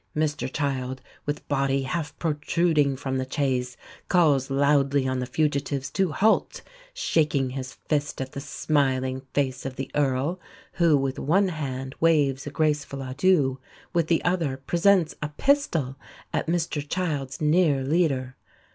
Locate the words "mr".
0.17-0.51, 16.47-16.81